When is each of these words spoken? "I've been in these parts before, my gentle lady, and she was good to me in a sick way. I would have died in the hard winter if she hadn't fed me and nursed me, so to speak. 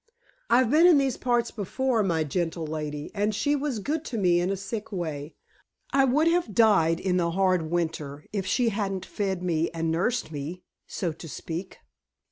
"I've 0.49 0.71
been 0.71 0.87
in 0.87 0.97
these 0.97 1.15
parts 1.15 1.51
before, 1.51 2.01
my 2.01 2.23
gentle 2.23 2.65
lady, 2.65 3.11
and 3.13 3.35
she 3.35 3.55
was 3.55 3.77
good 3.77 4.03
to 4.05 4.17
me 4.17 4.39
in 4.39 4.49
a 4.49 4.57
sick 4.57 4.91
way. 4.91 5.35
I 5.93 6.05
would 6.05 6.25
have 6.27 6.55
died 6.55 6.99
in 6.99 7.17
the 7.17 7.29
hard 7.29 7.69
winter 7.69 8.25
if 8.33 8.43
she 8.47 8.69
hadn't 8.69 9.05
fed 9.05 9.43
me 9.43 9.69
and 9.75 9.91
nursed 9.91 10.31
me, 10.31 10.63
so 10.87 11.11
to 11.11 11.29
speak. 11.29 11.77